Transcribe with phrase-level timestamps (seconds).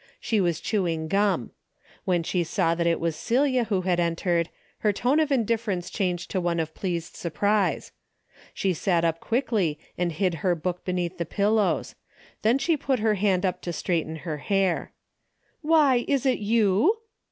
[0.19, 1.51] She w'as chewing gum.
[2.05, 5.91] When she saw that it was Celia who had entered, her tone of in difference
[5.91, 7.91] changed to one of pleased surprise.
[8.51, 11.93] She sat up quickly and hid her book beneath the pillows.
[12.41, 14.91] Then she put her hand up to straighten her hair."
[15.61, 16.97] Why, is it you